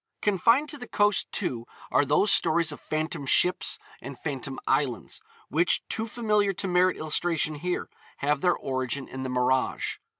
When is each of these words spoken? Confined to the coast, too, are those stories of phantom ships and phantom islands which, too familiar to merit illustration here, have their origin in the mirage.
Confined 0.23 0.67
to 0.69 0.79
the 0.79 0.87
coast, 0.87 1.31
too, 1.31 1.67
are 1.91 2.05
those 2.05 2.31
stories 2.31 2.71
of 2.71 2.81
phantom 2.81 3.23
ships 3.27 3.77
and 4.01 4.17
phantom 4.17 4.57
islands 4.65 5.21
which, 5.47 5.87
too 5.89 6.07
familiar 6.07 6.53
to 6.53 6.67
merit 6.67 6.97
illustration 6.97 7.53
here, 7.53 7.87
have 8.17 8.41
their 8.41 8.57
origin 8.57 9.07
in 9.07 9.21
the 9.21 9.29
mirage. 9.29 9.99